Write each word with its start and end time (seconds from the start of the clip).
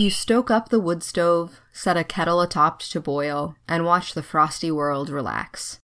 You 0.00 0.08
stoke 0.08 0.50
up 0.50 0.70
the 0.70 0.80
wood 0.80 1.02
stove, 1.02 1.60
set 1.74 1.98
a 1.98 2.04
kettle 2.04 2.40
atop 2.40 2.80
to 2.80 3.00
boil, 3.02 3.56
and 3.68 3.84
watch 3.84 4.14
the 4.14 4.22
frosty 4.22 4.70
world 4.70 5.10
relax. 5.10 5.78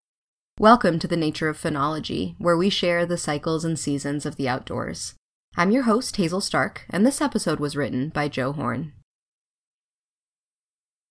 Welcome 0.59 0.99
to 0.99 1.07
the 1.07 1.17
Nature 1.17 1.49
of 1.49 1.59
Phenology, 1.59 2.35
where 2.37 2.55
we 2.55 2.69
share 2.69 3.07
the 3.07 3.17
cycles 3.17 3.65
and 3.65 3.79
seasons 3.79 4.27
of 4.27 4.35
the 4.35 4.47
outdoors. 4.47 5.15
I'm 5.57 5.71
your 5.71 5.85
host, 5.85 6.17
Hazel 6.17 6.41
Stark, 6.41 6.85
and 6.91 7.03
this 7.03 7.21
episode 7.21 7.59
was 7.59 7.75
written 7.75 8.09
by 8.09 8.27
Joe 8.27 8.51
Horn. 8.51 8.93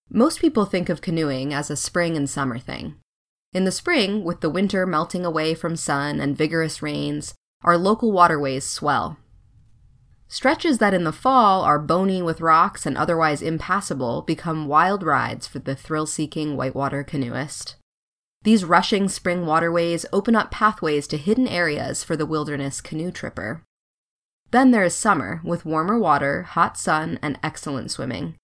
Most 0.08 0.38
people 0.38 0.64
think 0.64 0.88
of 0.88 1.00
canoeing 1.00 1.52
as 1.52 1.72
a 1.72 1.76
spring 1.76 2.16
and 2.16 2.30
summer 2.30 2.60
thing. 2.60 2.94
In 3.52 3.64
the 3.64 3.72
spring, 3.72 4.22
with 4.22 4.42
the 4.42 4.48
winter 4.48 4.86
melting 4.86 5.24
away 5.26 5.54
from 5.54 5.74
sun 5.74 6.20
and 6.20 6.38
vigorous 6.38 6.82
rains, 6.82 7.34
our 7.64 7.76
local 7.76 8.12
waterways 8.12 8.64
swell. 8.64 9.16
Stretches 10.32 10.78
that 10.78 10.94
in 10.94 11.04
the 11.04 11.12
fall 11.12 11.60
are 11.60 11.78
bony 11.78 12.22
with 12.22 12.40
rocks 12.40 12.86
and 12.86 12.96
otherwise 12.96 13.42
impassable 13.42 14.22
become 14.22 14.66
wild 14.66 15.02
rides 15.02 15.46
for 15.46 15.58
the 15.58 15.74
thrill 15.74 16.06
seeking 16.06 16.56
whitewater 16.56 17.04
canoeist. 17.04 17.76
These 18.40 18.64
rushing 18.64 19.10
spring 19.10 19.44
waterways 19.44 20.06
open 20.10 20.34
up 20.34 20.50
pathways 20.50 21.06
to 21.08 21.18
hidden 21.18 21.46
areas 21.46 22.02
for 22.02 22.16
the 22.16 22.24
wilderness 22.24 22.80
canoe 22.80 23.10
tripper. 23.10 23.62
Then 24.52 24.70
there 24.70 24.84
is 24.84 24.94
summer, 24.94 25.42
with 25.44 25.66
warmer 25.66 25.98
water, 25.98 26.44
hot 26.44 26.78
sun, 26.78 27.18
and 27.20 27.38
excellent 27.42 27.90
swimming. 27.90 28.36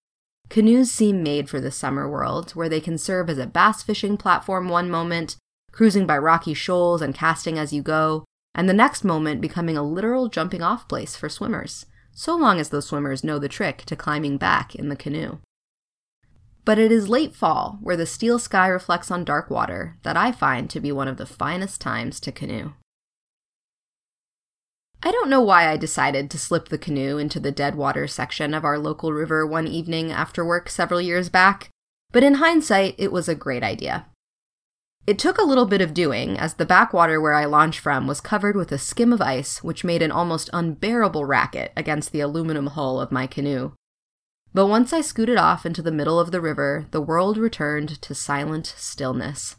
Canoes 0.50 0.90
seem 0.90 1.22
made 1.22 1.48
for 1.48 1.58
the 1.58 1.70
summer 1.70 2.06
world, 2.06 2.50
where 2.50 2.68
they 2.68 2.82
can 2.82 2.98
serve 2.98 3.30
as 3.30 3.38
a 3.38 3.46
bass 3.46 3.82
fishing 3.82 4.18
platform 4.18 4.68
one 4.68 4.90
moment, 4.90 5.36
cruising 5.72 6.06
by 6.06 6.18
rocky 6.18 6.52
shoals 6.52 7.00
and 7.00 7.14
casting 7.14 7.58
as 7.58 7.72
you 7.72 7.80
go, 7.80 8.26
and 8.58 8.68
the 8.68 8.74
next 8.74 9.04
moment 9.04 9.40
becoming 9.40 9.76
a 9.76 9.84
literal 9.84 10.28
jumping 10.28 10.62
off 10.62 10.88
place 10.88 11.14
for 11.14 11.28
swimmers, 11.28 11.86
so 12.10 12.34
long 12.34 12.58
as 12.58 12.70
those 12.70 12.88
swimmers 12.88 13.22
know 13.22 13.38
the 13.38 13.48
trick 13.48 13.84
to 13.84 13.94
climbing 13.94 14.36
back 14.36 14.74
in 14.74 14.88
the 14.88 14.96
canoe. 14.96 15.38
But 16.64 16.76
it 16.76 16.90
is 16.90 17.08
late 17.08 17.36
fall, 17.36 17.78
where 17.80 17.96
the 17.96 18.04
steel 18.04 18.36
sky 18.40 18.66
reflects 18.66 19.12
on 19.12 19.24
dark 19.24 19.48
water, 19.48 19.96
that 20.02 20.16
I 20.16 20.32
find 20.32 20.68
to 20.70 20.80
be 20.80 20.90
one 20.90 21.06
of 21.06 21.18
the 21.18 21.24
finest 21.24 21.80
times 21.80 22.18
to 22.18 22.32
canoe. 22.32 22.72
I 25.04 25.12
don't 25.12 25.30
know 25.30 25.40
why 25.40 25.70
I 25.70 25.76
decided 25.76 26.28
to 26.28 26.38
slip 26.38 26.68
the 26.68 26.78
canoe 26.78 27.16
into 27.16 27.38
the 27.38 27.52
dead 27.52 27.76
water 27.76 28.08
section 28.08 28.54
of 28.54 28.64
our 28.64 28.76
local 28.76 29.12
river 29.12 29.46
one 29.46 29.68
evening 29.68 30.10
after 30.10 30.44
work 30.44 30.68
several 30.68 31.00
years 31.00 31.28
back, 31.28 31.70
but 32.10 32.24
in 32.24 32.34
hindsight, 32.34 32.96
it 32.98 33.12
was 33.12 33.28
a 33.28 33.36
great 33.36 33.62
idea. 33.62 34.06
It 35.08 35.18
took 35.18 35.38
a 35.38 35.42
little 35.42 35.64
bit 35.64 35.80
of 35.80 35.94
doing, 35.94 36.38
as 36.38 36.52
the 36.52 36.66
backwater 36.66 37.18
where 37.18 37.32
I 37.32 37.46
launched 37.46 37.80
from 37.80 38.06
was 38.06 38.20
covered 38.20 38.54
with 38.54 38.70
a 38.72 38.76
skim 38.76 39.10
of 39.10 39.22
ice, 39.22 39.64
which 39.64 39.82
made 39.82 40.02
an 40.02 40.12
almost 40.12 40.50
unbearable 40.52 41.24
racket 41.24 41.72
against 41.74 42.12
the 42.12 42.20
aluminum 42.20 42.66
hull 42.66 43.00
of 43.00 43.10
my 43.10 43.26
canoe. 43.26 43.72
But 44.52 44.66
once 44.66 44.92
I 44.92 45.00
scooted 45.00 45.38
off 45.38 45.64
into 45.64 45.80
the 45.80 45.90
middle 45.90 46.20
of 46.20 46.30
the 46.30 46.42
river, 46.42 46.88
the 46.90 47.00
world 47.00 47.38
returned 47.38 48.02
to 48.02 48.14
silent 48.14 48.74
stillness. 48.76 49.56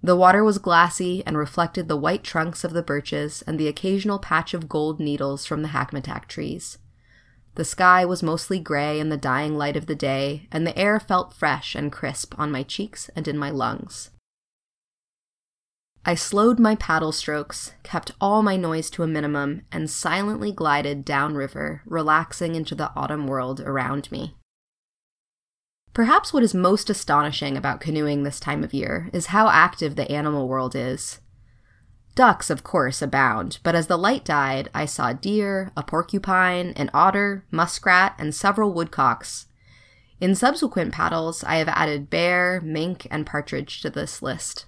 The 0.00 0.14
water 0.14 0.44
was 0.44 0.58
glassy 0.58 1.24
and 1.26 1.36
reflected 1.36 1.88
the 1.88 1.96
white 1.96 2.22
trunks 2.22 2.62
of 2.62 2.74
the 2.74 2.82
birches 2.84 3.42
and 3.48 3.58
the 3.58 3.66
occasional 3.66 4.20
patch 4.20 4.54
of 4.54 4.68
gold 4.68 5.00
needles 5.00 5.44
from 5.46 5.62
the 5.62 5.70
hackmatack 5.70 6.28
trees. 6.28 6.78
The 7.56 7.64
sky 7.64 8.04
was 8.04 8.22
mostly 8.22 8.60
gray 8.60 9.00
in 9.00 9.08
the 9.08 9.16
dying 9.16 9.58
light 9.58 9.76
of 9.76 9.86
the 9.86 9.96
day, 9.96 10.46
and 10.52 10.64
the 10.64 10.78
air 10.78 11.00
felt 11.00 11.34
fresh 11.34 11.74
and 11.74 11.90
crisp 11.90 12.38
on 12.38 12.52
my 12.52 12.62
cheeks 12.62 13.10
and 13.16 13.26
in 13.26 13.36
my 13.36 13.50
lungs. 13.50 14.10
I 16.06 16.14
slowed 16.14 16.58
my 16.58 16.74
paddle 16.74 17.12
strokes, 17.12 17.72
kept 17.82 18.12
all 18.20 18.42
my 18.42 18.56
noise 18.56 18.90
to 18.90 19.02
a 19.02 19.06
minimum, 19.06 19.62
and 19.72 19.88
silently 19.88 20.52
glided 20.52 21.02
downriver, 21.02 21.80
relaxing 21.86 22.54
into 22.54 22.74
the 22.74 22.90
autumn 22.94 23.26
world 23.26 23.60
around 23.60 24.12
me. 24.12 24.36
Perhaps 25.94 26.32
what 26.32 26.42
is 26.42 26.54
most 26.54 26.90
astonishing 26.90 27.56
about 27.56 27.80
canoeing 27.80 28.22
this 28.22 28.38
time 28.38 28.62
of 28.62 28.74
year 28.74 29.08
is 29.14 29.26
how 29.26 29.48
active 29.48 29.96
the 29.96 30.10
animal 30.12 30.46
world 30.46 30.76
is. 30.76 31.20
Ducks, 32.14 32.50
of 32.50 32.62
course, 32.62 33.00
abound, 33.00 33.58
but 33.62 33.74
as 33.74 33.86
the 33.86 33.96
light 33.96 34.26
died, 34.26 34.68
I 34.74 34.84
saw 34.84 35.14
deer, 35.14 35.72
a 35.74 35.82
porcupine, 35.82 36.74
an 36.76 36.90
otter, 36.92 37.46
muskrat, 37.50 38.14
and 38.18 38.34
several 38.34 38.74
woodcocks. 38.74 39.46
In 40.20 40.34
subsequent 40.34 40.92
paddles, 40.92 41.42
I 41.44 41.56
have 41.56 41.68
added 41.68 42.10
bear, 42.10 42.60
mink, 42.62 43.06
and 43.10 43.24
partridge 43.24 43.80
to 43.80 43.90
this 43.90 44.20
list. 44.20 44.66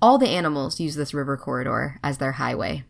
All 0.00 0.18
the 0.18 0.28
animals 0.28 0.78
use 0.78 0.94
this 0.94 1.12
river 1.12 1.36
corridor 1.36 1.98
as 2.04 2.18
their 2.18 2.32
highway. 2.32 2.84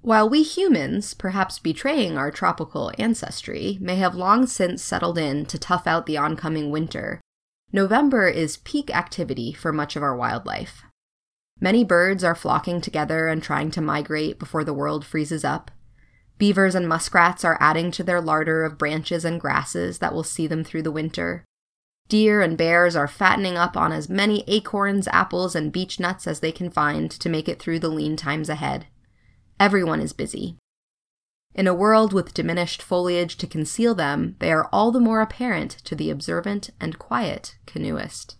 While 0.00 0.28
we 0.28 0.42
humans, 0.42 1.14
perhaps 1.14 1.60
betraying 1.60 2.18
our 2.18 2.32
tropical 2.32 2.90
ancestry, 2.98 3.78
may 3.80 3.94
have 3.96 4.16
long 4.16 4.46
since 4.46 4.82
settled 4.82 5.16
in 5.16 5.46
to 5.46 5.58
tough 5.58 5.86
out 5.86 6.06
the 6.06 6.16
oncoming 6.16 6.72
winter, 6.72 7.20
November 7.72 8.28
is 8.28 8.56
peak 8.58 8.94
activity 8.94 9.52
for 9.52 9.72
much 9.72 9.94
of 9.94 10.02
our 10.02 10.16
wildlife. 10.16 10.82
Many 11.60 11.84
birds 11.84 12.24
are 12.24 12.34
flocking 12.34 12.80
together 12.80 13.28
and 13.28 13.40
trying 13.40 13.70
to 13.70 13.80
migrate 13.80 14.40
before 14.40 14.64
the 14.64 14.74
world 14.74 15.06
freezes 15.06 15.44
up. 15.44 15.70
Beavers 16.36 16.74
and 16.74 16.88
muskrats 16.88 17.44
are 17.44 17.56
adding 17.60 17.92
to 17.92 18.02
their 18.02 18.20
larder 18.20 18.64
of 18.64 18.76
branches 18.76 19.24
and 19.24 19.40
grasses 19.40 20.00
that 20.00 20.12
will 20.12 20.24
see 20.24 20.48
them 20.48 20.64
through 20.64 20.82
the 20.82 20.90
winter. 20.90 21.44
Deer 22.12 22.42
and 22.42 22.58
bears 22.58 22.94
are 22.94 23.08
fattening 23.08 23.56
up 23.56 23.74
on 23.74 23.90
as 23.90 24.10
many 24.10 24.44
acorns, 24.46 25.08
apples, 25.08 25.54
and 25.54 25.72
beech 25.72 25.98
nuts 25.98 26.26
as 26.26 26.40
they 26.40 26.52
can 26.52 26.68
find 26.68 27.10
to 27.10 27.30
make 27.30 27.48
it 27.48 27.58
through 27.58 27.78
the 27.78 27.88
lean 27.88 28.16
times 28.16 28.50
ahead. 28.50 28.86
Everyone 29.58 29.98
is 29.98 30.12
busy. 30.12 30.58
In 31.54 31.66
a 31.66 31.72
world 31.72 32.12
with 32.12 32.34
diminished 32.34 32.82
foliage 32.82 33.38
to 33.38 33.46
conceal 33.46 33.94
them, 33.94 34.36
they 34.40 34.52
are 34.52 34.68
all 34.70 34.92
the 34.92 35.00
more 35.00 35.22
apparent 35.22 35.70
to 35.84 35.94
the 35.94 36.10
observant 36.10 36.68
and 36.78 36.98
quiet 36.98 37.56
canoeist. 37.64 38.36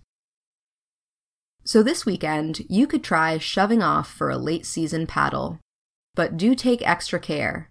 So 1.64 1.82
this 1.82 2.04
weekend, 2.04 2.66
you 2.68 2.86
could 2.86 3.02
try 3.02 3.38
shoving 3.38 3.82
off 3.82 4.12
for 4.12 4.28
a 4.28 4.36
late 4.36 4.66
season 4.66 5.06
paddle. 5.06 5.60
But 6.14 6.36
do 6.36 6.54
take 6.54 6.86
extra 6.86 7.18
care. 7.18 7.70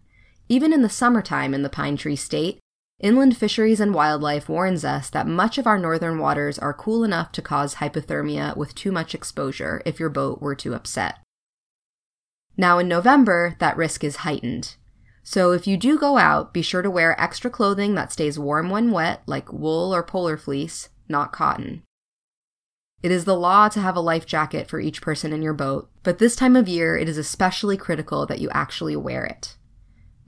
Even 0.50 0.73
in 0.73 0.81
the 0.81 0.89
summertime 0.89 1.53
in 1.53 1.62
the 1.62 1.69
Pine 1.69 1.95
Tree 1.95 2.16
State, 2.16 2.57
Inland 3.01 3.35
Fisheries 3.35 3.79
and 3.79 3.95
Wildlife 3.95 4.47
warns 4.47 4.85
us 4.85 5.09
that 5.09 5.25
much 5.25 5.57
of 5.57 5.66
our 5.66 5.79
northern 5.79 6.19
waters 6.19 6.59
are 6.59 6.72
cool 6.72 7.03
enough 7.03 7.31
to 7.31 7.41
cause 7.41 7.75
hypothermia 7.75 8.56
with 8.56 8.75
too 8.75 8.91
much 8.91 9.16
exposure 9.16 9.81
if 9.85 10.00
your 10.00 10.09
boat 10.09 10.39
were 10.39 10.53
to 10.56 10.75
upset. 10.75 11.17
Now, 12.56 12.78
in 12.78 12.88
November, 12.88 13.56
that 13.57 13.75
risk 13.75 14.03
is 14.03 14.17
heightened. 14.17 14.75
So, 15.23 15.51
if 15.51 15.66
you 15.66 15.78
do 15.78 15.97
go 15.97 16.17
out, 16.17 16.53
be 16.53 16.62
sure 16.62 16.84
to 16.84 16.91
wear 16.91 17.19
extra 17.19 17.50
clothing 17.50 17.95
that 17.95 18.12
stays 18.12 18.38
warm 18.38 18.69
when 18.69 18.91
wet, 18.91 19.23
like 19.25 19.51
wool 19.51 19.94
or 19.95 20.03
polar 20.03 20.38
fleece, 20.38 20.89
not 21.09 21.31
cotton. 21.31 21.81
It 23.01 23.09
is 23.09 23.25
the 23.25 23.35
law 23.35 23.68
to 23.69 23.81
have 23.81 23.95
a 23.95 24.00
life 24.00 24.28
jacket 24.28 24.68
for 24.68 24.79
each 24.79 25.01
person 25.01 25.33
in 25.33 25.41
your 25.41 25.56
boat, 25.56 25.89
but 26.03 26.19
this 26.19 26.35
time 26.35 26.56
of 26.56 26.69
year 26.69 26.95
it 26.95 27.09
is 27.09 27.18
especially 27.18 27.78
critical 27.78 28.28
that 28.28 28.39
you 28.39 28.50
actually 28.51 28.95
wear 28.95 29.25
it. 29.25 29.57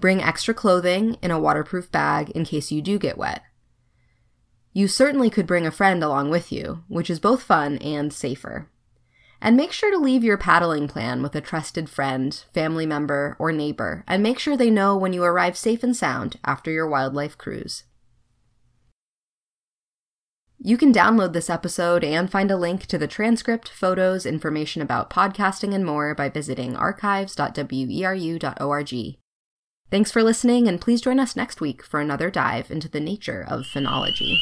Bring 0.03 0.21
extra 0.21 0.53
clothing 0.53 1.15
in 1.21 1.31
a 1.31 1.39
waterproof 1.39 1.89
bag 1.89 2.29
in 2.31 2.43
case 2.43 2.73
you 2.73 2.81
do 2.81 2.99
get 2.99 3.17
wet. 3.17 3.41
You 4.73 4.89
certainly 4.89 5.29
could 5.29 5.47
bring 5.47 5.65
a 5.65 5.71
friend 5.71 6.03
along 6.03 6.29
with 6.29 6.51
you, 6.51 6.83
which 6.89 7.09
is 7.09 7.21
both 7.21 7.41
fun 7.41 7.77
and 7.77 8.11
safer. 8.11 8.67
And 9.39 9.55
make 9.55 9.71
sure 9.71 9.91
to 9.91 9.97
leave 9.97 10.21
your 10.21 10.37
paddling 10.37 10.89
plan 10.89 11.23
with 11.23 11.35
a 11.35 11.41
trusted 11.41 11.89
friend, 11.89 12.35
family 12.53 12.85
member, 12.85 13.37
or 13.39 13.53
neighbor, 13.53 14.03
and 14.05 14.21
make 14.21 14.39
sure 14.39 14.57
they 14.57 14.69
know 14.69 14.97
when 14.97 15.13
you 15.13 15.23
arrive 15.23 15.55
safe 15.55 15.83
and 15.83 15.95
sound 15.95 16.37
after 16.43 16.69
your 16.69 16.89
wildlife 16.89 17.37
cruise. 17.37 17.85
You 20.59 20.75
can 20.75 20.91
download 20.91 21.31
this 21.31 21.49
episode 21.49 22.03
and 22.03 22.29
find 22.29 22.51
a 22.51 22.57
link 22.57 22.87
to 22.87 22.97
the 22.97 23.07
transcript, 23.07 23.69
photos, 23.69 24.25
information 24.25 24.81
about 24.81 25.09
podcasting, 25.09 25.73
and 25.73 25.85
more 25.85 26.13
by 26.13 26.27
visiting 26.27 26.75
archives.weru.org. 26.75 29.22
Thanks 29.93 30.09
for 30.11 30.23
listening, 30.23 30.67
and 30.67 30.81
please 30.81 31.01
join 31.01 31.19
us 31.19 31.35
next 31.35 31.61
week 31.61 31.83
for 31.83 31.99
another 31.99 32.31
dive 32.31 32.71
into 32.71 32.89
the 32.89 32.99
nature 32.99 33.45
of 33.47 33.67
phenology. 33.67 34.39